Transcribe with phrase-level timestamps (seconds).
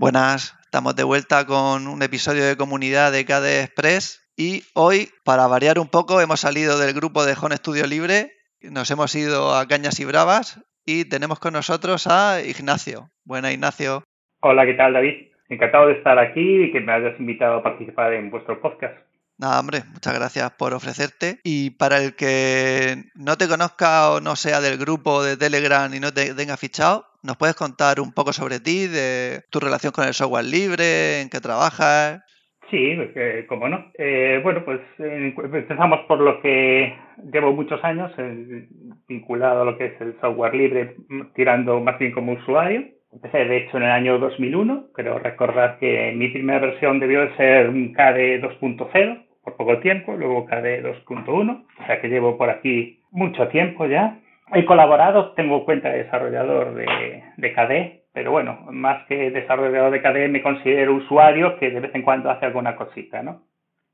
[0.00, 5.48] Buenas, estamos de vuelta con un episodio de comunidad de KDE Express y hoy, para
[5.48, 8.30] variar un poco, hemos salido del grupo de Home Studio Libre,
[8.62, 13.10] nos hemos ido a Cañas y Bravas y tenemos con nosotros a Ignacio.
[13.24, 14.04] Buenas, Ignacio.
[14.38, 15.32] Hola, ¿qué tal, David?
[15.48, 18.96] Encantado de estar aquí y que me hayas invitado a participar en vuestro podcast.
[19.38, 21.38] Nada, hombre, muchas gracias por ofrecerte.
[21.44, 26.00] Y para el que no te conozca o no sea del grupo de Telegram y
[26.00, 30.06] no te tenga fichado, ¿Nos puedes contar un poco sobre ti, de tu relación con
[30.06, 32.22] el software libre, en qué trabajas?
[32.70, 33.90] Sí, pues, cómo no.
[33.98, 36.94] Eh, bueno, pues eh, empezamos por lo que
[37.32, 38.12] llevo muchos años
[39.08, 40.94] vinculado a lo que es el software libre,
[41.34, 42.84] tirando más bien como usuario.
[43.10, 44.88] Empecé, de hecho, en el año 2001.
[44.94, 48.90] Creo recordar que mi primera versión debió de ser un KDE 2.0 por
[49.58, 51.66] poco tiempo, luego KDE 2.1.
[51.80, 54.18] O sea que llevo por aquí mucho tiempo ya.
[54.54, 60.00] He colaborado, tengo cuenta de desarrollador de, de KDE, pero bueno, más que desarrollador de
[60.00, 63.42] KDE me considero usuario que de vez en cuando hace alguna cosita, ¿no?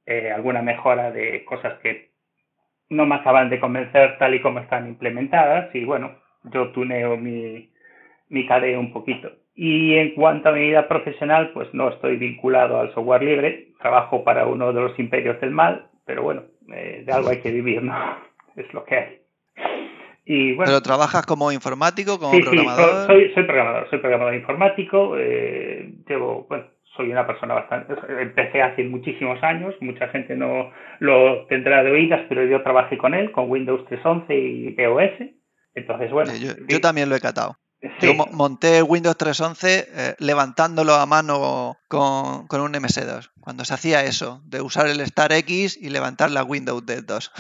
[0.07, 2.11] Eh, alguna mejora de cosas que
[2.91, 6.13] no me acaban de convencer tal y como están implementadas y bueno,
[6.45, 7.71] yo tuneo mi,
[8.29, 9.33] mi KDE un poquito.
[9.55, 14.25] Y en cuanto a mi vida profesional, pues no estoy vinculado al software libre, trabajo
[14.25, 16.43] para uno de los imperios del mal, pero bueno,
[16.75, 17.95] eh, de algo hay que vivir, ¿no?
[18.57, 19.25] Es lo que hay.
[20.27, 23.07] ¿Pero trabajas como informático, como programador?
[23.07, 25.17] Sí, soy, programador, soy programador informático.
[25.19, 26.65] Eh, llevo, bueno,
[26.97, 27.95] soy una persona bastante.
[28.21, 33.13] Empecé hace muchísimos años, mucha gente no lo tendrá de oídas, pero yo trabajé con
[33.13, 35.31] él, con Windows 3.11 y EOS.
[35.75, 36.33] Entonces, bueno.
[36.69, 37.57] yo, también lo he catado.
[38.01, 43.31] Yo monté Windows 3.11 eh, levantándolo a mano con, con un MS2.
[43.41, 47.33] Cuando se hacía eso, de usar el Star X y levantar la Windows de 2.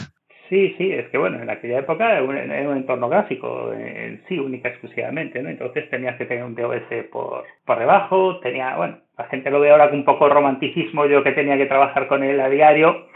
[0.48, 4.38] Sí, sí, es que bueno, en aquella época era un, un entorno gráfico en sí,
[4.38, 5.48] única exclusivamente, ¿no?
[5.48, 9.70] Entonces tenías que tener un DOS por, por debajo, tenía, bueno, la gente lo ve
[9.70, 13.06] ahora con un poco romanticismo, yo que tenía que trabajar con él a diario,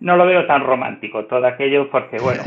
[0.00, 2.42] no lo veo tan romántico todo aquello porque, bueno,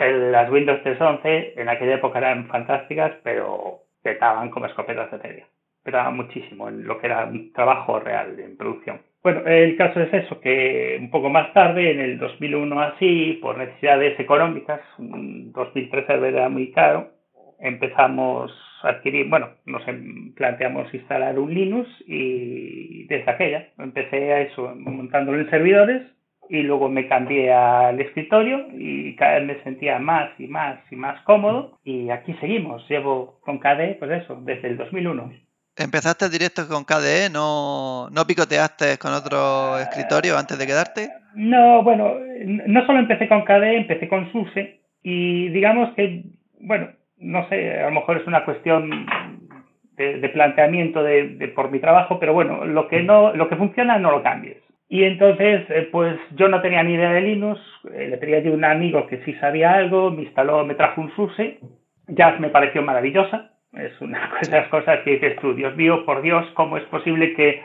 [0.30, 5.46] las Windows 3.11 en aquella época eran fantásticas, pero petaban como escopetas de feria,
[5.82, 9.00] petaban muchísimo en lo que era un trabajo real en producción.
[9.22, 13.58] Bueno, el caso es eso, que un poco más tarde, en el 2001 así, por
[13.58, 17.10] necesidades económicas, 2013 era muy caro,
[17.58, 24.40] empezamos a adquirir, bueno, nos em, planteamos instalar un Linux y desde aquella empecé a
[24.42, 26.02] eso, montándolo en servidores
[26.48, 30.96] y luego me cambié al escritorio y cada vez me sentía más y más y
[30.96, 35.32] más cómodo y aquí seguimos, llevo con KDE, pues eso, desde el 2001.
[35.76, 37.30] ¿Empezaste directo con KDE?
[37.30, 41.08] ¿No, ¿No picoteaste con otro escritorio antes de quedarte?
[41.34, 42.14] No, bueno,
[42.44, 46.24] no solo empecé con KDE, empecé con SUSE y digamos que,
[46.60, 46.88] bueno,
[47.18, 49.06] no sé, a lo mejor es una cuestión
[49.96, 54.10] de, planteamiento de, por mi trabajo, pero bueno, lo que no, lo que funciona no
[54.10, 54.56] lo cambies.
[54.88, 57.60] Y entonces, eh, pues yo no tenía ni idea de Linux,
[57.92, 61.14] eh, le pedí a un amigo que sí sabía algo, me instaló, me trajo un
[61.14, 61.58] SUSE,
[62.06, 66.22] ya me pareció maravillosa, es una de esas cosas que dices tú, Dios mío, por
[66.22, 67.62] Dios, ¿cómo es posible que...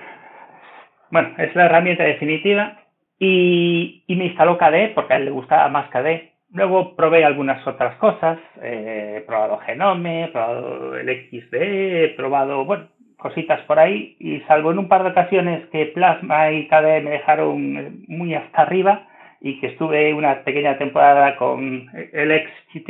[1.11, 2.79] Bueno, es la herramienta definitiva
[3.19, 6.33] y, me instaló KDE porque a él le gustaba más KDE.
[6.51, 12.65] Luego probé algunas otras cosas, eh, he probado Genome, he probado el XDE, he probado,
[12.65, 12.87] bueno,
[13.23, 17.11] cositas por ahí y salvo en un par de ocasiones que Plasma y KDE me
[17.11, 19.07] dejaron muy hasta arriba
[19.39, 22.89] y que estuve una pequeña temporada con el XGT,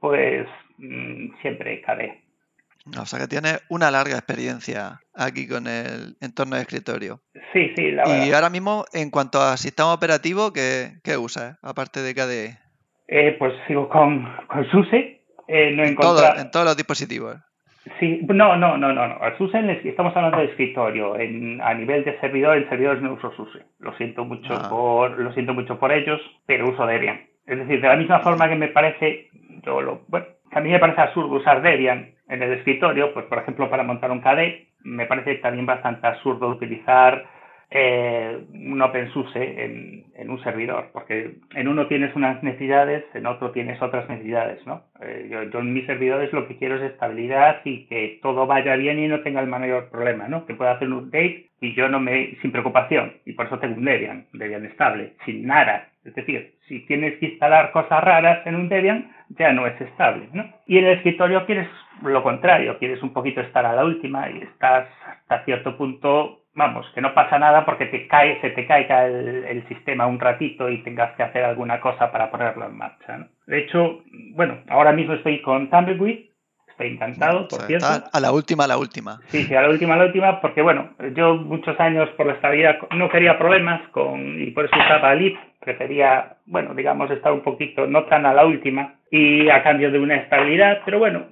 [0.00, 0.48] pues
[0.78, 2.22] mm, siempre KDE.
[2.98, 7.20] O sea que tiene una larga experiencia aquí con el entorno de escritorio.
[7.52, 8.26] Sí, sí, la verdad.
[8.26, 12.58] Y ahora mismo, en cuanto a sistema operativo, ¿qué, qué usas, aparte de KDE?
[13.08, 15.20] Eh, pues sigo con, con SUSE.
[15.48, 17.36] Eh, no en, en todos los dispositivos.
[17.98, 19.08] Sí, no, no, no, no.
[19.08, 19.36] no.
[19.38, 21.18] SUSE estamos hablando de escritorio.
[21.18, 23.60] En, a nivel de servidor, en servidores no uso SUSE.
[23.78, 24.68] Lo siento mucho ah.
[24.68, 27.20] por, lo siento mucho por ellos, pero uso Debian.
[27.46, 29.28] Es decir, de la misma forma que me parece,
[29.64, 33.38] yo lo, bueno, a mí me parece absurdo usar Debian en el escritorio, pues por
[33.38, 37.24] ejemplo para montar un KDE, me parece también bastante absurdo utilizar
[37.70, 43.50] eh, un OpenSUSE en, en, un servidor, porque en uno tienes unas necesidades, en otro
[43.50, 44.82] tienes otras necesidades, ¿no?
[45.00, 48.76] Eh, yo, yo, en mis servidores lo que quiero es estabilidad y que todo vaya
[48.76, 50.46] bien y no tenga el mayor problema, ¿no?
[50.46, 53.76] Que pueda hacer un update y yo no me, sin preocupación, y por eso tengo
[53.76, 55.88] un Debian, Debian estable, sin nada.
[56.04, 60.28] Es decir, si tienes que instalar cosas raras en un Debian, ya no es estable,
[60.32, 60.44] ¿no?
[60.66, 61.68] Y en el escritorio quieres
[62.02, 66.86] lo contrario, quieres un poquito estar a la última y estás hasta cierto punto vamos,
[66.94, 70.82] que no pasa nada porque te cae, se te caiga el, sistema un ratito y
[70.82, 73.28] tengas que hacer alguna cosa para ponerlo en marcha.
[73.46, 74.02] De hecho,
[74.34, 76.30] bueno, ahora mismo estoy con Tumbleweed,
[76.80, 77.86] Estoy encantado, por cierto.
[78.10, 79.20] A la última, a la última.
[79.26, 82.32] Sí, sí, a la última, a la última, porque bueno, yo muchos años por la
[82.32, 85.34] estabilidad no quería problemas con y por eso usaba Leap.
[85.60, 89.98] Prefería, bueno, digamos, estar un poquito, no tan a la última y a cambio de
[89.98, 91.26] una estabilidad, pero bueno,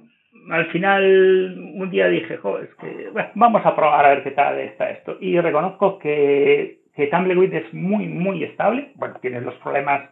[0.49, 4.89] al final un día dije, es que vamos a probar a ver qué tal está
[4.89, 5.17] esto.
[5.19, 8.91] Y reconozco que, que Tumbleweed es muy, muy estable.
[8.95, 10.09] Bueno, tiene los problemas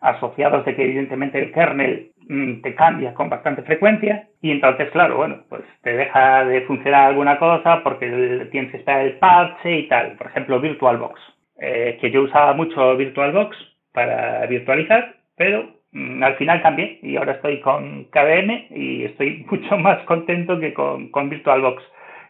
[0.00, 5.18] asociados de que evidentemente el kernel mm, te cambia con bastante frecuencia y entonces, claro,
[5.18, 9.88] bueno, pues te deja de funcionar alguna cosa porque tienes que esperar el parche y
[9.88, 10.12] tal.
[10.16, 11.20] Por ejemplo, VirtualBox,
[11.60, 13.56] eh, que yo usaba mucho VirtualBox
[13.92, 20.02] para virtualizar, pero al final cambié y ahora estoy con KVM y estoy mucho más
[20.04, 21.82] contento que con, con VirtualBox.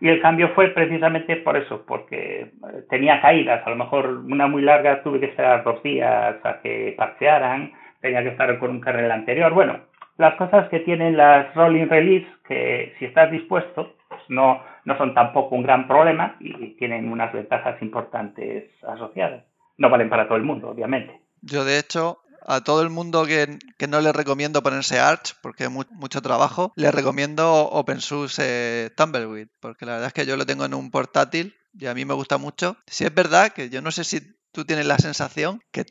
[0.03, 2.51] Y el cambio fue precisamente por eso, porque eh,
[2.89, 3.67] tenía caídas.
[3.67, 8.23] A lo mejor una muy larga tuve que esperar dos días a que parchearan, tenía
[8.23, 9.53] que estar con un kernel anterior.
[9.53, 9.81] Bueno,
[10.17, 15.12] las cosas que tienen las rolling release, que si estás dispuesto, pues no, no son
[15.12, 19.45] tampoco un gran problema y tienen unas ventajas importantes asociadas.
[19.77, 21.21] No valen para todo el mundo, obviamente.
[21.43, 23.59] Yo, de hecho, a todo el mundo que,
[23.89, 29.87] no le recomiendo ponerse Arch, porque es mucho trabajo, le recomiendo OpenSUSE eh, Tumbleweed, porque
[29.87, 32.39] la verdad es que yo lo tengo en un portátil y a mí me gusta
[32.39, 32.77] mucho.
[32.87, 34.21] Si es verdad que yo no sé si
[34.53, 35.85] tú tienes la sensación que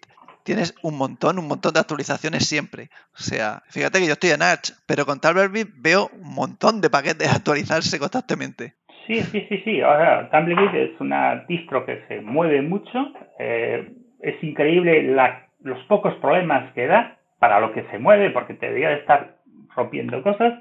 [0.43, 2.89] tienes un montón, un montón de actualizaciones siempre.
[3.13, 6.89] O sea, fíjate que yo estoy en Arch, pero con Tumbleweed veo un montón de
[6.89, 8.75] paquetes actualizarse constantemente.
[9.05, 9.81] Sí, sí, sí, sí.
[9.81, 13.13] Ahora, Tumbleweed es una distro que se mueve mucho.
[13.39, 13.91] Eh,
[14.21, 18.67] es increíble la los pocos problemas que da para lo que se mueve, porque te
[18.67, 19.35] debería de estar
[19.75, 20.59] rompiendo cosas.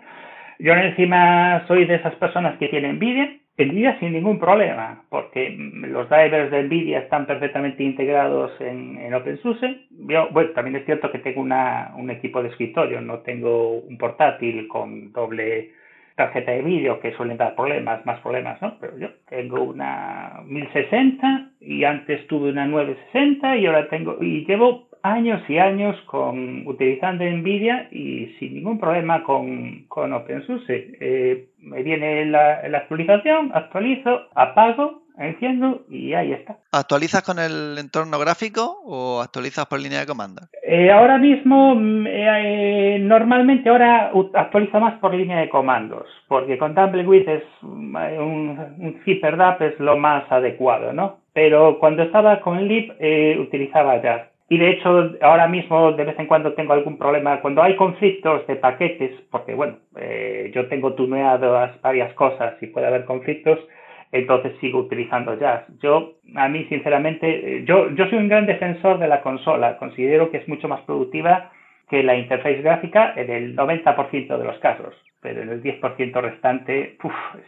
[0.59, 6.09] Yo encima soy de esas personas que tienen NVIDIA, NVIDIA sin ningún problema, porque los
[6.09, 9.87] drivers de NVIDIA están perfectamente integrados en, en OpenSUSE.
[9.91, 13.99] Yo, bueno, también es cierto que tengo una, un equipo de escritorio, no tengo un
[13.99, 15.73] portátil con doble
[16.19, 18.77] tarjeta de vídeo que suelen dar problemas, más problemas, ¿no?
[18.81, 24.88] Pero yo tengo una 1060 y antes tuve una 960 y ahora tengo, y llevo
[25.13, 30.97] años y años con, utilizando NVIDIA y sin ningún problema con, con OpenSUSE.
[31.01, 36.59] Eh, me viene la, actualización, actualizo, apago, enciendo y ahí está.
[36.73, 40.43] ¿Actualizas con el entorno gráfico o actualizas por línea de comando?
[40.63, 46.75] Eh, ahora mismo, mm, eh, normalmente ahora actualizo más por línea de comandos, porque con
[46.75, 51.19] Tumbleweed es mm, un, un ZipperDAP es lo más adecuado, ¿no?
[51.33, 52.93] Pero cuando estaba con Lib
[53.41, 54.38] utilizaba Jazz.
[54.49, 57.41] Y de hecho, ahora mismo de vez en cuando tengo algún problema.
[57.41, 62.87] Cuando hay conflictos de paquetes, porque bueno, eh, yo tengo tuneadas varias cosas y puede
[62.87, 63.59] haber conflictos,
[64.11, 65.65] entonces sigo utilizando Jazz.
[65.83, 69.77] Yo, a mí sinceramente, eh, yo, yo soy un gran defensor de la consola.
[69.77, 71.51] Considero que es mucho más productiva
[71.91, 76.97] que la interfaz gráfica en el 90% de los casos pero en el 10% restante,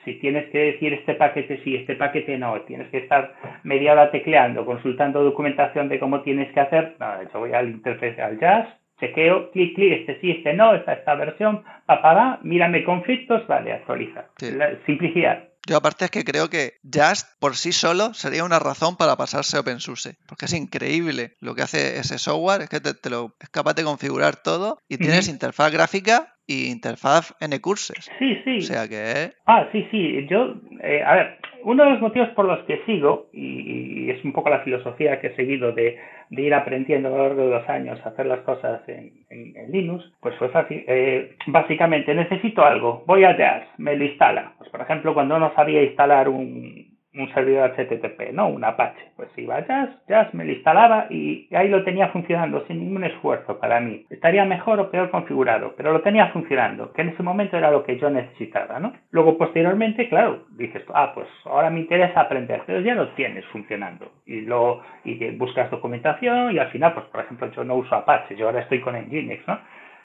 [0.05, 4.11] si tienes que decir este paquete sí, este paquete no, tienes que estar media hora
[4.11, 8.69] tecleando, consultando documentación de cómo tienes que hacer, no, yo voy al interfaz, al jazz,
[8.99, 14.27] chequeo, clic, clic, este sí, este no, esta, esta versión, papá, mírame conflictos, vale, actualiza.
[14.87, 15.51] simplicidad.
[15.67, 19.57] Yo aparte es que creo que Just por sí solo sería una razón para pasarse
[19.57, 23.51] a OpenSUSE, porque es increíble lo que hace ese software, es que te, lo es
[23.51, 28.11] capaz de configurar todo y tienes interfaz gráfica y interfaz N curses.
[28.19, 28.59] Sí, sí.
[28.59, 29.31] O sea que...
[29.47, 30.27] Ah, sí, sí.
[30.29, 34.33] Yo, eh, a ver, uno de los motivos por los que sigo, y, es un
[34.33, 35.97] poco la filosofía que he seguido de,
[36.31, 39.13] ir aprendiendo a lo largo de los años a hacer las cosas en,
[39.71, 40.85] Linux, pues fue fácil.
[40.89, 44.55] Eh, básicamente, necesito algo, voy a Jazz, me lo instala.
[44.59, 48.49] Pues, por ejemplo, cuando no sabía instalar un, un servidor HTTP, ¿no?
[48.49, 49.11] Un Apache.
[49.17, 53.05] Pues iba a Jazz, Jazz me lo instalaba y ahí lo tenía funcionando sin ningún
[53.05, 54.07] esfuerzo para mí.
[54.11, 57.83] Estaría mejor o peor configurado, pero lo tenía funcionando, que en ese momento era lo
[57.85, 58.93] que yo necesitaba, ¿no?
[59.11, 64.13] Luego, posteriormente, claro, dices, ah, pues ahora me interesa aprender, pero ya lo tienes funcionando.
[64.27, 68.37] Y lo y buscas documentación y al final, pues por ejemplo, yo no uso Apache,
[68.37, 69.59] yo ahora estoy con Nginx, ¿no?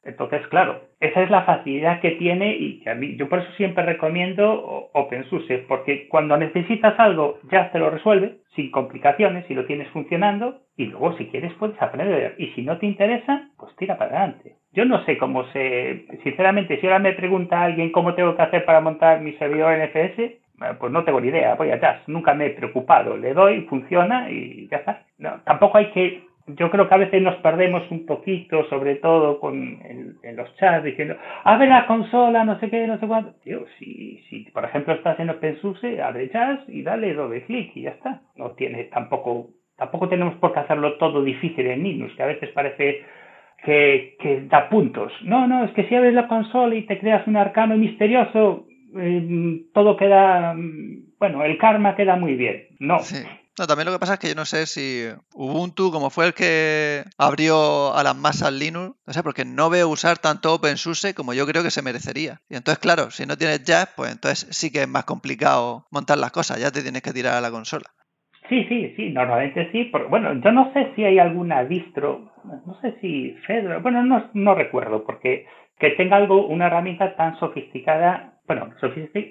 [0.06, 3.50] Entonces, claro, esa es la facilidad que tiene y que a mí, yo por eso
[3.56, 9.66] siempre recomiendo OpenSUSE, porque cuando necesitas algo ya te lo resuelve sin complicaciones y lo
[9.66, 13.98] tienes funcionando y luego si quieres puedes aprender y si no te interesa, pues tira
[13.98, 14.54] para adelante.
[14.72, 18.64] Yo no sé cómo se, sinceramente, si ahora me pregunta alguien cómo tengo que hacer
[18.64, 20.40] para montar mi servidor NFS, eh,
[20.78, 24.68] pues no tengo ni idea, voy allá, nunca me he preocupado, le doy, funciona y
[24.68, 25.02] ya está.
[25.18, 29.40] No, tampoco hay que yo creo que a veces nos perdemos un poquito, sobre todo
[29.40, 33.34] con en, los chats, diciendo, abre la consola, no sé qué, no sé cuánto.
[33.42, 37.82] Tío, si, si por ejemplo estás en OpenSUSE, abre jazz y dale doble clic y
[37.82, 38.22] ya está.
[38.36, 42.50] No tiene tampoco, tampoco tenemos por qué hacerlo todo difícil en Linux, que a veces
[42.50, 43.04] parece
[43.64, 45.12] que, que da puntos.
[45.22, 49.62] No, no, es que si abres la consola y te creas un arcano misterioso, eh,
[49.74, 52.68] todo queda, mm, bueno, el karma queda muy bien.
[52.78, 52.98] No.
[53.58, 56.34] No, también lo que pasa es que yo no sé si Ubuntu, como fue el
[56.34, 61.32] que abrió a las masas Linux, no sé, porque no veo usar tanto OpenSUSE como
[61.32, 62.40] yo creo que se merecería.
[62.50, 66.18] Y entonces, claro, si no tienes Jazz, pues entonces sí que es más complicado montar
[66.18, 67.86] las cosas, ya te tienes que tirar a la consola.
[68.48, 69.90] Sí, sí, sí, normalmente sí.
[70.08, 74.54] bueno, yo no sé si hay alguna distro, no sé si Fedora, bueno, no, no
[74.54, 75.46] recuerdo, porque
[75.78, 78.70] que tenga algo, una herramienta tan sofisticada bueno,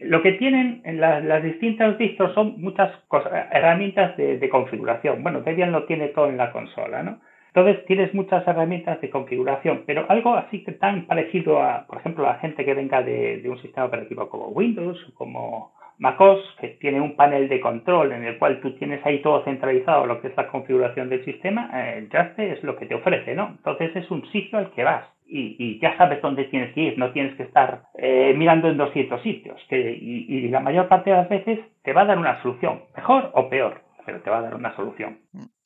[0.03, 5.24] lo que tienen en las distintas distros son muchas cosas, herramientas de, configuración.
[5.24, 7.19] Bueno, Debian lo tiene todo en la consola, ¿no?
[7.53, 12.25] Entonces tienes muchas herramientas de configuración, pero algo así que tan parecido a, por ejemplo,
[12.25, 17.00] la gente que venga de, un sistema operativo como Windows o como MacOS, que tiene
[17.00, 20.36] un panel de control en el cual tú tienes ahí todo centralizado lo que es
[20.36, 23.53] la configuración del sistema, eh, es lo que te ofrece, ¿no?
[23.57, 27.12] Entonces es un sitio al que vas y, ya sabes dónde tienes que ir, no
[27.12, 29.60] tienes que estar eh, mirando en 200 sitios.
[29.70, 33.32] Que, y, la mayor parte de las veces te va a dar una solución, mejor
[33.34, 35.20] o peor, pero te va a dar una solución.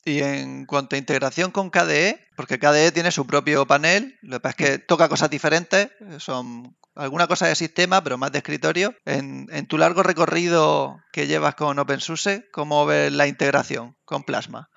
[0.06, 4.42] Y en cuanto a integración con KDE, porque KDE tiene su propio panel, lo que
[4.42, 8.94] pasa es que toca cosas diferentes, son alguna cosa de sistema, pero más de escritorio.
[9.06, 14.70] En, en tu largo recorrido que llevas con OpenSUSE, ¿cómo ves la integración con Plasma?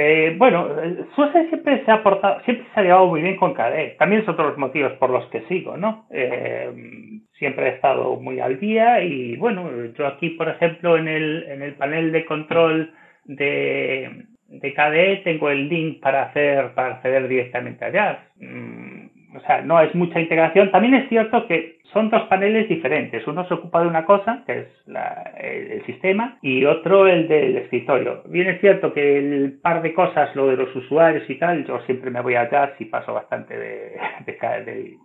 [0.00, 0.68] Eh, bueno,
[1.16, 3.96] SUSE siempre se ha portado, siempre se ha llevado muy bien con KDE.
[3.98, 6.06] También son otros motivos por los que sigo, ¿no?
[6.12, 6.70] Eh,
[7.32, 11.62] siempre he estado muy al día y bueno, yo aquí, por ejemplo, en el, en
[11.62, 12.92] el panel de control
[13.24, 18.18] de, de KDE tengo el link para hacer, para acceder directamente a Jazz.
[18.36, 20.70] Mm, o sea, no es mucha integración.
[20.70, 23.26] También es cierto que son dos paneles diferentes.
[23.26, 24.68] Uno se ocupa de una cosa, que es
[25.36, 28.22] el, sistema, y otro el del escritorio.
[28.26, 31.80] Bien es cierto que el par de cosas, lo de los usuarios y tal, yo
[31.86, 33.96] siempre me voy allá y paso bastante de,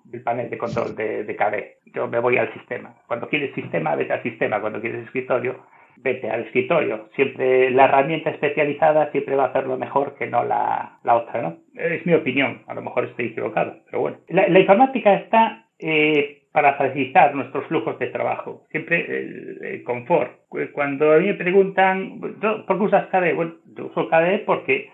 [0.06, 1.78] del panel de control de, de.
[1.94, 2.94] Yo me voy al sistema.
[3.08, 4.60] Cuando quieres sistema, vete al sistema.
[4.60, 5.66] Cuando quieres escritorio,
[5.98, 7.10] vete al escritorio.
[7.16, 11.58] Siempre la herramienta especializada siempre va a hacerlo mejor que no la, otra, ¿no?
[11.76, 12.64] Es mi opinión.
[12.68, 14.18] A lo mejor estoy equivocado, pero bueno.
[14.28, 15.66] La, informática está...
[15.80, 18.62] Eh, para facilitar nuestros flujos de trabajo.
[18.70, 20.32] Siempre el, confort.
[20.72, 23.34] Cuando a mí me preguntan, ¿por qué usas KDE?
[23.34, 24.92] Bueno, yo uso KDE porque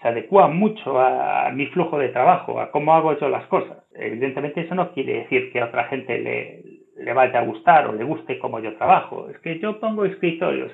[0.00, 3.76] se adecua mucho a, mi flujo de trabajo, a cómo hago yo las cosas.
[3.94, 6.62] Evidentemente eso no quiere decir que a otra gente le,
[6.96, 9.28] le vaya a gustar o le guste como yo trabajo.
[9.28, 10.72] Es que yo pongo escritorios,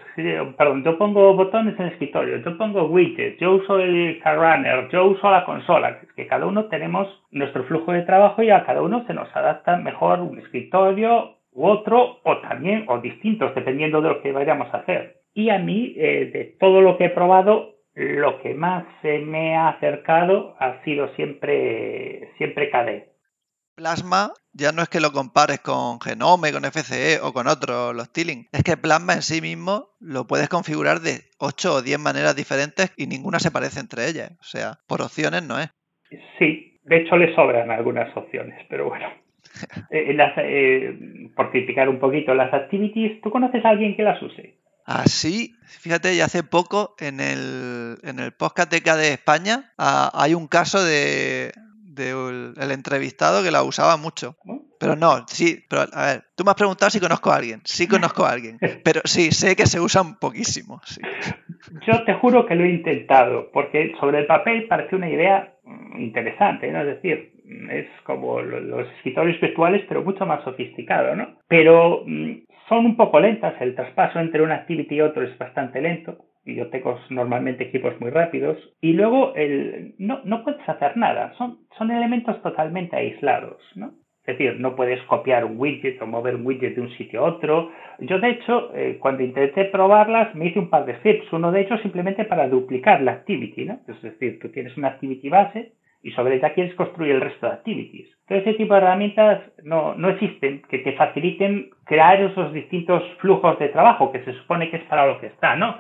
[0.57, 5.31] perdón, yo pongo botones en escritorio, yo pongo widgets, yo uso el runner, yo uso
[5.31, 5.99] la consola.
[6.03, 9.35] Es que cada uno tenemos nuestro flujo de trabajo y a cada uno se nos
[9.35, 14.73] adapta mejor un escritorio u otro o también o distintos dependiendo de lo que vayamos
[14.73, 15.17] a hacer.
[15.35, 19.57] Y a mí, eh, de todo lo que he probado, lo que más se me
[19.57, 23.11] ha acercado ha sido siempre, siempre KDE.
[23.81, 28.13] Plasma ya no es que lo compares con Genome, con FCE o con otros, los
[28.13, 28.47] Tiling.
[28.53, 32.93] Es que Plasma en sí mismo lo puedes configurar de 8 o 10 maneras diferentes
[32.99, 34.33] y ninguna se parece entre ellas.
[34.39, 35.71] O sea, por opciones no es.
[36.39, 39.09] Sí, de hecho le sobran algunas opciones, pero bueno.
[39.91, 40.99] Eh, eh,
[41.35, 44.59] por criticar un poquito las activities, ¿tú conoces a alguien que las use?
[44.85, 50.11] Así, ah, fíjate, y hace poco en el, en el podcast de KD España ah,
[50.15, 51.53] hay un caso de,
[52.09, 54.37] el entrevistado que la usaba mucho.
[54.81, 57.61] Pero no, sí, pero a ver, tú me has preguntado si conozco a alguien.
[57.65, 60.81] Sí conozco a alguien, pero sí, sé que se usan poquísimo.
[61.87, 66.01] Yo te juro que lo he intentado, porque sobre el papel parece una idea mm,
[66.01, 66.81] interesante, ¿no?
[66.81, 67.33] Es decir,
[67.71, 71.37] es como los escritorios virtuales, pero mucho más sofisticado, ¿no?
[71.47, 75.83] Pero mm, son un poco lentas, el traspaso entre una activity y otro es bastante
[75.83, 81.33] lento yo tengo normalmente equipos muy rápidos, y luego el, no, no puedes hacer nada,
[81.35, 83.93] son, son elementos totalmente aislados, ¿no?
[84.27, 87.29] Es decir, no puedes copiar un widget o mover un widget de un sitio a
[87.31, 87.73] otro.
[87.99, 91.33] Yo, de hecho, eh, cuando intenté probarlas, me hice un par de scripts.
[91.33, 93.81] Uno de ellos simplemente para duplicar la activity, ¿no?
[93.89, 97.53] Es decir, tú tienes una activity base y sobre ella quieres construir el resto de
[97.53, 98.09] activities.
[98.27, 103.59] Todo ese tipo de herramientas no, no existen que te faciliten crear esos distintos flujos
[103.59, 105.77] de trabajo que se supone que es para lo que está, ¿no?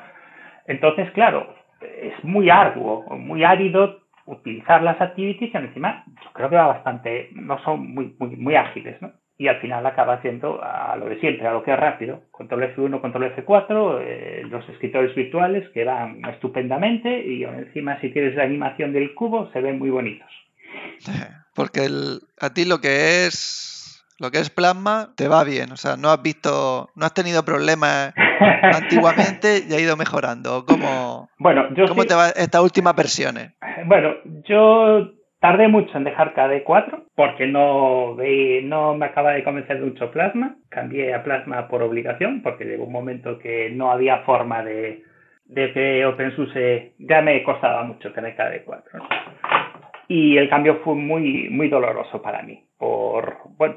[0.70, 6.54] Entonces, claro, es muy arduo, muy árido utilizar las activities y encima yo creo que
[6.54, 9.10] va bastante, no son muy, muy, muy ágiles, ¿no?
[9.36, 12.22] Y al final acaba haciendo a lo de siempre, a lo que es rápido.
[12.30, 18.36] Control F1, control F4, eh, los escritores virtuales que van estupendamente y encima si tienes
[18.36, 20.30] la animación del cubo se ven muy bonitos.
[21.56, 21.88] Porque
[22.40, 23.79] a ti lo que es
[24.20, 27.44] lo que es plasma te va bien, o sea, no has visto, no has tenido
[27.44, 28.12] problemas
[28.62, 30.64] antiguamente y ha ido mejorando.
[30.66, 33.52] ¿Cómo, bueno, yo ¿cómo te va estas últimas versiones?
[33.86, 35.10] Bueno, yo
[35.40, 40.56] Tardé mucho en dejar KD4 porque no, no me acaba de convencer mucho Plasma.
[40.68, 45.02] Cambié a Plasma por obligación porque llegó un momento que no había forma de,
[45.46, 48.82] de que OpenSUSE ya me costaba mucho tener KD4.
[50.10, 52.64] Y el cambio fue muy, muy doloroso para mí.
[52.76, 53.76] Por, bueno,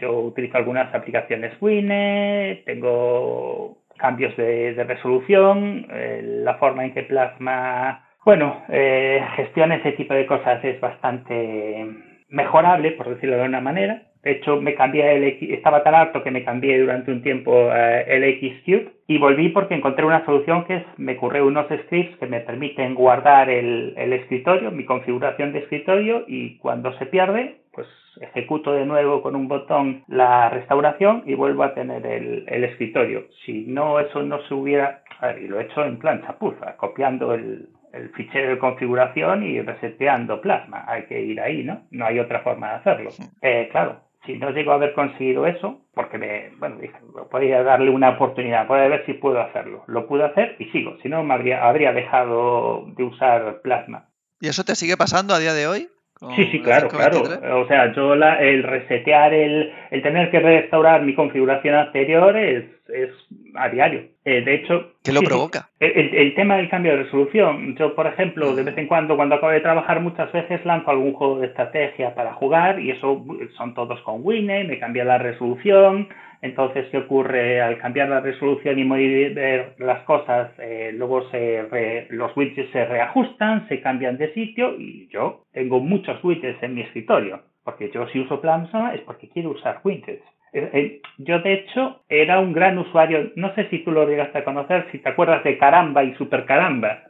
[0.00, 8.02] yo utilizo algunas aplicaciones Wine, tengo cambios de, resolución, eh, la forma en que Plasma
[8.24, 11.86] bueno, eh, gestión ese tipo de cosas es bastante
[12.30, 14.00] mejorable, por decirlo de una manera.
[14.24, 17.70] De hecho, me cambié el X, estaba tan alto que me cambié durante un tiempo
[17.72, 22.16] eh, el Xcube y volví porque encontré una solución que es, me curré unos scripts
[22.18, 27.86] que me permiten guardar el, escritorio, mi configuración de escritorio y cuando se pierde, pues
[28.20, 33.26] ejecuto de nuevo con un botón la restauración y vuelvo a tener el, el escritorio.
[33.44, 35.02] Si no, eso no se hubiera,
[35.38, 40.40] y lo he hecho en plan chapuza, copiando el, el fichero de configuración y reseteando
[40.40, 40.84] Plasma.
[40.86, 41.82] Hay que ir ahí, ¿no?
[41.90, 43.10] No hay otra forma de hacerlo.
[43.40, 46.94] Eh, claro, si no llego a haber conseguido eso, porque me, bueno, dije,
[47.30, 49.84] podría darle una oportunidad, puede ver si puedo hacerlo.
[49.86, 54.08] Lo pude hacer y sigo, si no me habría, habría dejado de usar Plasma.
[54.40, 55.88] ¿Y eso te sigue pasando a día de hoy?
[56.36, 57.22] Sí, sí, claro, claro.
[57.60, 62.64] O sea, yo la, el resetear, el, el tener que restaurar mi configuración anterior es,
[62.94, 63.10] es
[63.54, 64.04] a diario.
[64.24, 64.92] Eh, de hecho...
[65.02, 65.68] ¿Qué lo provoca?
[65.80, 67.76] El, el, tema del cambio de resolución.
[67.76, 71.12] Yo, por ejemplo, de vez en cuando, cuando acabo de trabajar, muchas veces lanzo algún
[71.12, 73.24] juego de estrategia para jugar y eso
[73.56, 76.08] son todos con Wine, me cambia la resolución,
[76.44, 77.62] entonces, ¿qué ocurre?
[77.62, 83.66] Al cambiar la resolución y mover las cosas, eh, luego se los widgets se reajustan,
[83.66, 87.40] se cambian de sitio y yo tengo muchos widgets en mi escritorio.
[87.64, 90.22] Porque yo si uso Plasma es porque quiero usar widgets.
[90.54, 94.38] Eh, eh, yo, de hecho, era un gran usuario, no sé si tú lo llegaste
[94.38, 97.02] a conocer, si te acuerdas de Caramba y Super Caramba,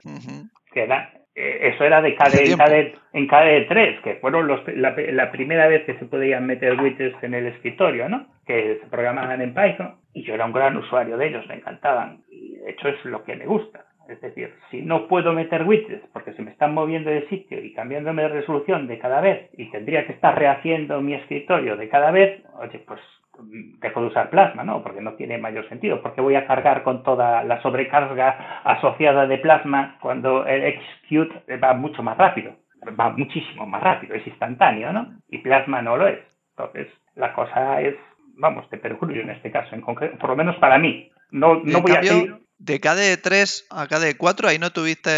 [0.73, 5.67] que era eh, eso era de KDE, en KDE 3, que fueron los, la, primera
[5.67, 8.27] vez que se podían meter widgets en el escritorio, ¿no?
[8.47, 9.97] Que se programaban en Python.
[10.13, 12.23] Y yo era un gran usuario de ellos, me encantaban.
[12.31, 13.85] Y de hecho es lo que me gusta.
[14.09, 17.73] Es decir, si no puedo meter widgets porque se me están moviendo de sitio y
[17.73, 22.11] cambiándome de resolución de cada vez y tendría que estar rehaciendo mi escritorio de cada
[22.11, 23.01] vez, oye, pues
[23.39, 24.83] dejo de usar plasma, ¿no?
[24.83, 26.03] Porque no tiene mayor sentido.
[26.03, 31.75] Porque voy a cargar con toda la sobrecarga asociada de plasma cuando el execute va
[31.75, 32.57] mucho más rápido.
[32.99, 35.15] Va muchísimo más rápido, es instantáneo, ¿no?
[35.29, 36.21] Y plasma no lo es.
[36.51, 37.97] Entonces, la cosa es,
[38.37, 41.11] vamos, te perjurio en este caso, en concreto, por lo menos para mí.
[41.31, 45.11] No, no voy a seguir de KDE3 a KDE4, ahí no tuviste.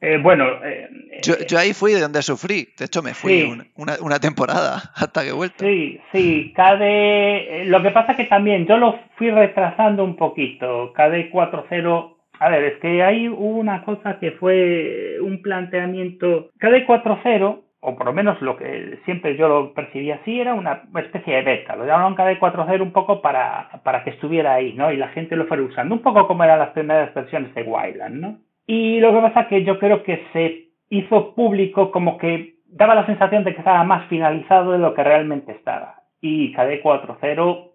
[0.00, 0.44] Eh, bueno.
[0.64, 0.88] Eh,
[1.22, 2.68] yo, yo, ahí fui de donde sufrí.
[2.78, 5.64] De hecho, me fui una, una, temporada hasta que he vuelto.
[5.64, 6.52] Sí, sí.
[6.54, 7.62] KDE.
[7.62, 10.92] Eh, lo que pasa que también yo lo fui retrasando un poquito.
[10.92, 12.14] KDE 4.0.
[12.40, 16.50] A ver, es que ahí hubo una cosa que fue un planteamiento.
[16.58, 20.82] KDE 4.0 o por lo menos lo que siempre yo lo percibía así, era una
[20.96, 21.76] especie de beta.
[21.76, 24.90] Lo llamaron KD4.0 un poco para, para que estuviera ahí, ¿no?
[24.90, 28.14] Y la gente lo fuera usando, un poco como eran las primeras versiones de Wildland,
[28.16, 28.38] ¿no?
[28.66, 32.94] Y lo que pasa es que yo creo que se hizo público como que daba
[32.94, 36.02] la sensación de que estaba más finalizado de lo que realmente estaba.
[36.20, 37.70] Y KD4.0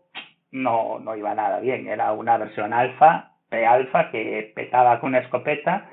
[0.51, 5.89] no, no iba nada bien, era una versión alfa, pre-alfa, que petaba con una escopeta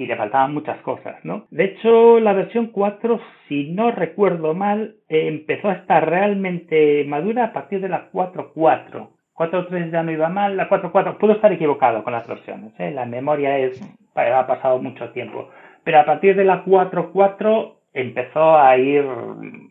[0.00, 1.44] y le faltaban muchas cosas, ¿no?
[1.50, 7.52] De hecho, la versión 4, si no recuerdo mal, empezó a estar realmente madura a
[7.52, 9.08] partir de la 4.4.
[9.34, 12.92] 4.3 ya no iba mal, la 4.4, puedo estar equivocado con las versiones, ¿eh?
[12.92, 13.78] la memoria es,
[14.14, 15.50] ha pasado mucho tiempo,
[15.84, 19.04] pero a partir de la 4.4 empezó a ir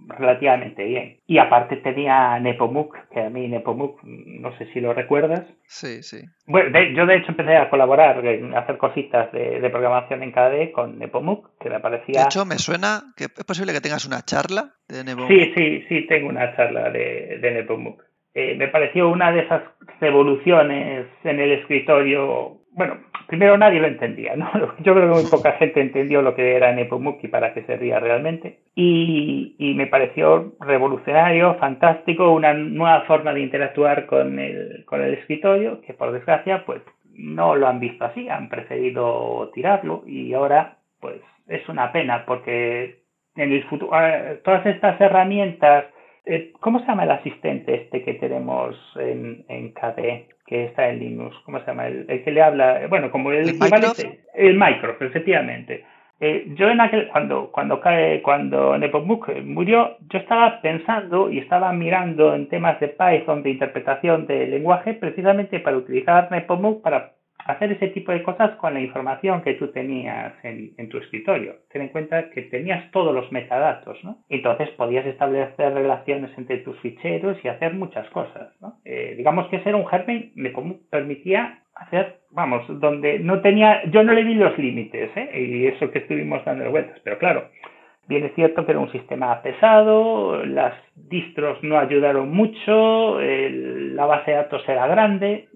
[0.08, 1.18] relativamente bien.
[1.26, 5.46] Y aparte tenía Nepomuk, que a mí Nepomuk, no sé si lo recuerdas.
[5.66, 6.22] Sí, sí.
[6.46, 11.00] Bueno, yo de hecho empecé a colaborar, en hacer cositas de, programación en KDE con
[11.00, 12.22] Nepomuk, que me parecía...
[12.22, 15.30] De hecho, me suena que es posible que tengas una charla de Nepomuk.
[15.30, 18.04] Sí, sí, sí, tengo una charla de, de Nepomuk.
[18.34, 19.64] Eh, me pareció una de esas
[20.00, 22.96] revoluciones en el escritorio bueno,
[23.28, 24.50] primero nadie lo entendía, ¿no?
[24.80, 28.00] Yo creo que muy poca gente entendió lo que era Nepomuk y para qué servía
[28.00, 28.60] realmente.
[28.74, 35.16] Y, y, me pareció revolucionario, fantástico, una nueva forma de interactuar con el, con el
[35.16, 36.82] escritorio, que por desgracia, pues
[37.14, 43.02] no lo han visto así, han preferido tirarlo y ahora, pues es una pena porque
[43.36, 45.84] en el futuro, ah, todas estas herramientas,
[46.26, 50.30] eh, ¿cómo se llama el asistente este que tenemos en, en KDE?
[50.50, 51.86] Que está en Linux, ¿cómo se llama?
[51.86, 54.04] El, que le habla, bueno, como el, ¿El Microsoft?
[54.34, 55.86] El Microsoft, efectivamente.
[56.20, 61.72] Eh, yo en aquel, cuando, cuando cae, cuando Nepomuk murió, yo estaba pensando y estaba
[61.72, 67.14] mirando en temas de Python, de interpretación de lenguaje, precisamente para utilizar Nepomuk para
[67.50, 71.56] hacer ese tipo de cosas con la información que tú tenías en, tu escritorio.
[71.72, 74.20] Ten en cuenta que tenías todos los metadatos, ¿no?
[74.30, 78.76] Entonces podías establecer relaciones entre tus ficheros y hacer muchas cosas, ¿no?
[78.86, 80.54] Eh, digamos que ese era un germen me
[80.92, 85.30] permitía hacer, vamos, donde no tenía, yo no le di los límites, ¿eh?
[85.34, 87.50] Y eso que estuvimos dando vueltas, pero claro,
[88.08, 94.32] Bien es cierto que era un sistema pesado, las distros no ayudaron mucho, la base
[94.32, 95.48] de datos era grande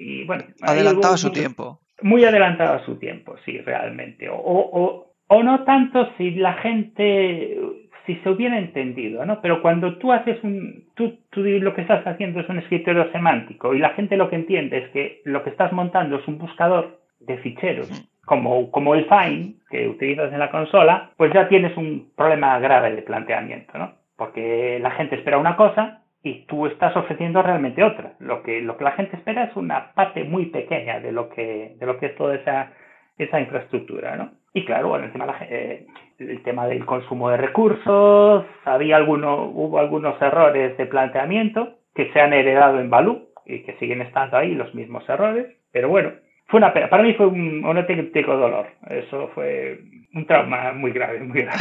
[0.00, 0.44] y bueno...
[0.62, 1.80] Adelantado a su tiempo.
[2.02, 4.28] Muy adelantado a su tiempo, sí, realmente.
[4.28, 7.58] O, o, o no tanto si la gente,
[8.06, 9.40] si se hubiera entendido, ¿no?
[9.42, 13.74] Pero cuando tú haces un, tú, tú lo que estás haciendo es un escritorio semántico
[13.74, 17.00] y la gente lo que entiende es que lo que estás montando es un buscador
[17.20, 22.12] de ficheros como, como el Find que utilizas en la consola, pues ya tienes un
[22.16, 23.92] problema grave de planteamiento, ¿no?
[24.16, 28.14] Porque la gente espera una cosa y tú estás ofreciendo realmente otra.
[28.18, 31.76] Lo que, lo que la gente espera es una parte muy pequeña de lo que,
[31.78, 32.72] de lo que es toda esa,
[33.18, 34.32] esa infraestructura, ¿no?
[34.52, 35.86] Y claro, bueno, el tema, eh,
[36.18, 42.20] el tema del consumo de recursos, había alguno, hubo algunos errores de planteamiento que se
[42.20, 46.12] han heredado en Balú y que siguen estando ahí los mismos errores, pero bueno,
[46.50, 46.88] fue una pena.
[46.90, 48.66] Para mí fue un, auténtico dolor.
[48.88, 49.78] Eso fue
[50.14, 51.58] un trauma muy grave, muy grave.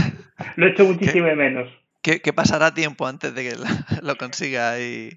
[0.55, 1.69] Lo he hecho muchísimo de menos.
[2.01, 3.55] ¿Qué, pasará tiempo antes de que
[4.01, 5.12] lo consiga y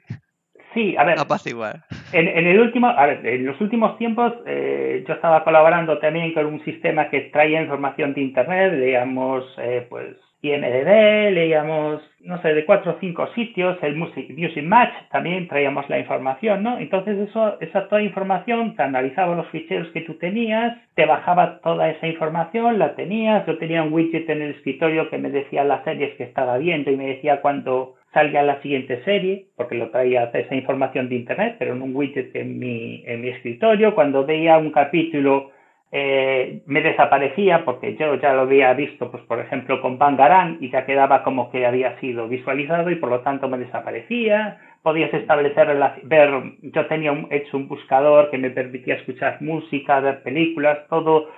[0.75, 1.85] sí, a ver, apaciguar?
[2.13, 6.35] En, en, el último, a ver, en los últimos tiempos eh, yo estaba colaborando también
[6.35, 12.53] con un sistema que traía información de internet, digamos, eh, pues IMDB, leíamos, no sé,
[12.53, 16.79] de cuatro o cinco sitios, el Music, Music Match, también traíamos la información, ¿no?
[16.79, 21.91] Entonces eso, esa toda información, te analizaba los ficheros que tú tenías, te bajaba toda
[21.91, 25.85] esa información, la tenías, yo tenía un widget en el escritorio que me decía las
[25.85, 30.25] series que estaba viendo y me decía cuándo salía la siguiente serie, porque lo traía
[30.25, 34.59] esa información de internet, pero en un widget en mi, en mi escritorio, cuando veía
[34.59, 35.53] un capítulo
[35.95, 40.71] eh, me desaparecía porque yo ya lo había visto, pues por ejemplo, con Bangarang y
[40.71, 44.59] ya quedaba como que había sido visualizado y por lo tanto me desaparecía.
[44.83, 45.69] Podías establecer,
[46.05, 46.31] ver,
[46.63, 51.29] yo tenía hecho un buscador que me permitía escuchar música, ver películas, todo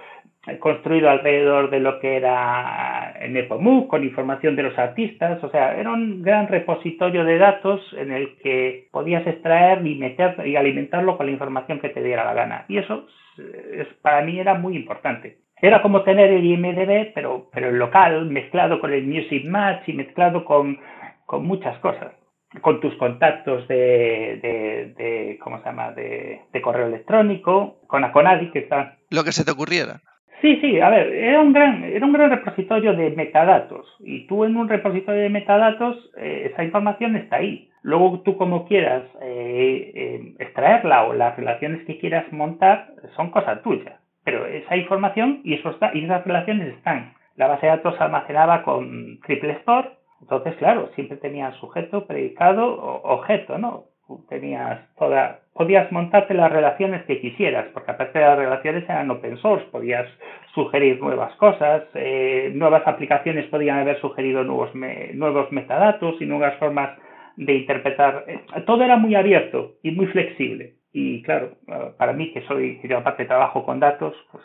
[0.60, 5.90] construido alrededor de lo que era Nepomuk, con información de los artistas, o sea, era
[5.90, 11.26] un gran repositorio de datos en el que podías extraer y meter y alimentarlo con
[11.26, 12.64] la información que te diera la gana.
[12.68, 13.06] Y eso
[13.38, 15.38] es, para mí era muy importante.
[15.56, 19.94] Era como tener el IMDB, pero, pero el local, mezclado con el Music Match y
[19.94, 20.78] mezclado con,
[21.24, 22.12] con muchas cosas.
[22.60, 28.50] Con tus contactos de, de, de ¿cómo se llama?, de, de, correo electrónico, con Aconadi,
[28.52, 28.98] que está...
[29.10, 30.00] Lo que se te ocurriera.
[30.44, 33.86] Sí, sí, a ver, era un gran, era un gran repositorio de metadatos.
[34.00, 37.70] Y tú en un repositorio de metadatos, eh, esa información está ahí.
[37.80, 43.62] Luego tú como quieras eh, eh, extraerla o las relaciones que quieras montar son cosas
[43.62, 43.98] tuyas.
[44.22, 47.14] Pero esa información y, eso está, y esas relaciones están.
[47.36, 53.56] La base de datos almacenaba con triple store, entonces claro, siempre tenía sujeto, predicado, objeto,
[53.56, 53.84] ¿no?
[54.28, 59.38] Tenías toda, podías montarte las relaciones que quisieras, porque aparte de las relaciones eran open
[59.38, 60.06] source, podías
[60.52, 66.98] sugerir nuevas cosas, eh, nuevas aplicaciones podían haber sugerido nuevos, nuevos metadatos y nuevas formas
[67.36, 68.24] de interpretar.
[68.26, 70.74] Eh, todo era muy abierto y muy flexible.
[70.92, 74.44] Y claro, eh, para mí, que soy, yo aparte trabajo con datos, pues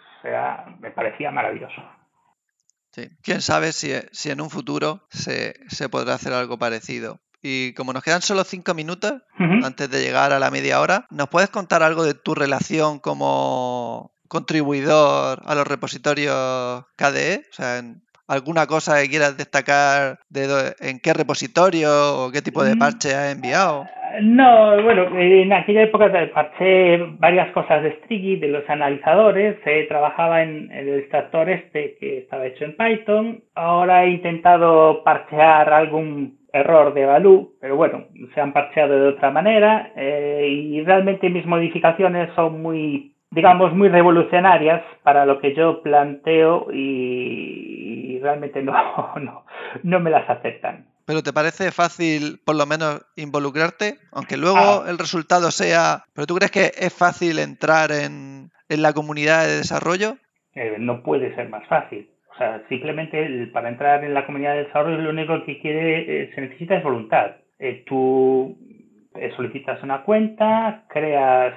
[0.80, 1.82] me parecía maravilloso.
[2.92, 3.04] Sí.
[3.24, 7.20] Quién sabe si, si en un futuro se, se, podrá hacer algo parecido.
[7.42, 9.14] Y como nos quedan solo cinco minutos
[9.64, 14.12] antes de llegar a la media hora, ¿nos puedes contar algo de tu relación como
[14.28, 17.46] contribuidor a los repositorios KDE?
[17.50, 20.46] O sea, en, ¿Alguna cosa que quieras destacar de
[20.82, 22.78] en qué repositorio o qué tipo de mm.
[22.78, 23.88] parche has enviado?
[24.22, 30.44] No, bueno, en aquella época parché varias cosas de Strigi, de los analizadores, eh, trabajaba
[30.44, 36.94] en, el extractor este que estaba hecho en Python, ahora he intentado parchear algún error
[36.94, 42.34] de Baloo, pero bueno, se han parcheado de otra manera eh, y realmente mis modificaciones
[42.36, 48.74] son muy digamos, muy revolucionarias para lo que yo planteo y, realmente no,
[49.22, 49.46] no,
[49.84, 50.88] no me las aceptan.
[51.06, 53.96] ¿Pero te parece fácil, por lo menos, involucrarte?
[54.12, 54.86] Aunque luego ah.
[54.88, 56.04] el resultado sea...
[56.14, 60.18] ¿Pero tú crees que es fácil entrar en, en la comunidad de desarrollo?
[60.54, 62.10] Eh, no puede ser más fácil.
[62.40, 66.42] Sea, simplemente para entrar en la comunidad de desarrollo lo único que quiere, eh, se
[66.42, 67.36] necesita es voluntad.
[67.60, 68.58] Eh, tú
[69.36, 71.54] solicitas una cuenta, creas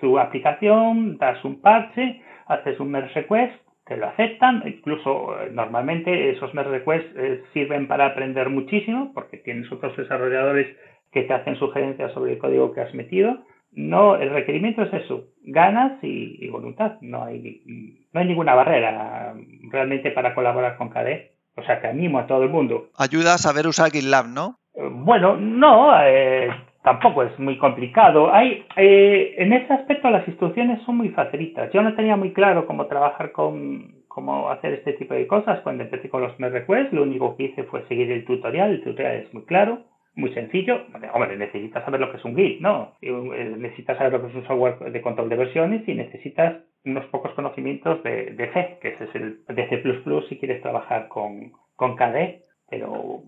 [0.00, 3.54] tu aplicación, das un parche, haces un merge request,
[3.90, 9.38] te lo aceptan, incluso eh, normalmente esos merge requests eh, sirven para aprender muchísimo porque
[9.38, 10.76] tienes otros desarrolladores
[11.10, 13.44] que te hacen sugerencias sobre el código que has metido.
[13.72, 17.00] No, el requerimiento es eso, ganas y, voluntad.
[17.00, 17.62] No hay,
[18.12, 19.34] no hay ninguna barrera
[19.70, 21.32] realmente para colaborar con KDE.
[21.56, 22.88] O sea, que animo a todo el mundo.
[22.96, 24.56] Ayuda a saber usar GitLab, ¿no?
[24.74, 26.48] Eh, bueno, no, eh,
[26.82, 28.32] tampoco es muy complicado.
[28.32, 31.70] Hay, eh, en ese aspecto las instrucciones son muy facilitas.
[31.72, 35.82] Yo no tenía muy claro cómo trabajar con, cómo hacer este tipo de cosas cuando
[35.82, 36.92] empecé con los merge requests.
[36.92, 38.70] Lo único que hice fue seguir el tutorial.
[38.70, 40.80] El tutorial es muy claro muy sencillo.
[41.12, 42.92] Hombre, necesitas saber lo que es un Git, ¿no?
[43.00, 47.06] Eh, necesitas saber lo que es un software de control de versiones y necesitas unos
[47.06, 49.82] pocos conocimientos de, de C, que ese es el de C++
[50.28, 53.22] si quieres trabajar con, con KDE, pero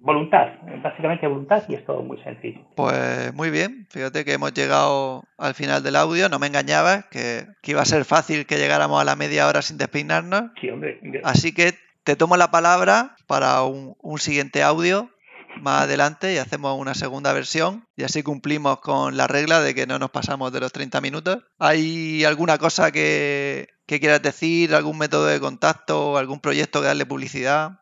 [0.00, 0.48] voluntad,
[0.82, 2.60] básicamente voluntad y es todo muy sencillo.
[2.76, 7.46] Pues muy bien, fíjate que hemos llegado al final del audio, no me engañabas, que,
[7.62, 10.50] que iba a ser fácil que llegáramos a la media hora sin despeinarnos.
[10.60, 11.00] Sí, hombre.
[11.24, 15.10] Así que te tomo la palabra para un, un siguiente audio
[15.60, 19.86] más adelante y hacemos una segunda versión y así cumplimos con la regla de que
[19.86, 21.38] no nos pasamos de los 30 minutos.
[21.58, 27.80] ¿Hay alguna cosa que, quieras decir, algún método de contacto, algún proyecto que darle publicidad?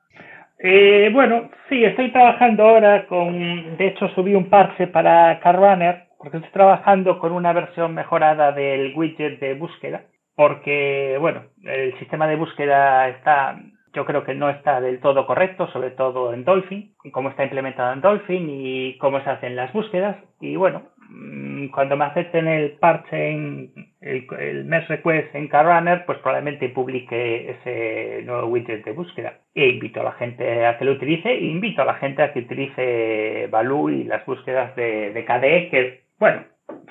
[0.58, 6.38] Eh, bueno, sí, estoy trabajando ahora con, de hecho subí un parche para CarRunner porque
[6.38, 10.02] estoy trabajando con una versión mejorada del widget de búsqueda
[10.36, 13.58] porque, bueno, el sistema de búsqueda está
[13.96, 17.94] yo creo que no está del todo correcto, sobre todo en Dolphin, cómo está implementado
[17.94, 20.18] en Dolphin y cómo se hacen las búsquedas.
[20.38, 26.18] Y bueno, mm, cuando me acepten el parche en el, el request en CarRunner, pues
[26.18, 29.38] probablemente publique ese nuevo widget de búsqueda.
[29.54, 32.35] E invito a la gente a que lo utilice e invito a la gente a
[32.35, 36.44] que utilice Baloo y las búsquedas de, de KDE que, bueno,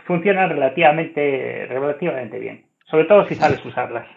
[0.08, 2.66] funcionan relativamente, relativamente bien.
[2.90, 4.08] Sobre todo si sabes usarlas.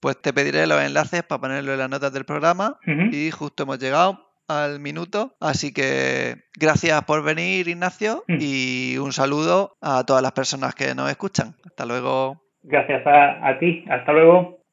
[0.00, 3.78] Pues te pediré los enlaces para ponerlo en las notas del programa y justo hemos
[3.78, 5.36] llegado al minuto.
[5.40, 11.10] Así que gracias por venir, Ignacio, y un saludo a todas las personas que nos
[11.10, 11.56] escuchan.
[11.64, 12.42] Hasta luego.
[12.62, 13.84] Gracias a, a ti.
[13.88, 14.65] Hasta luego.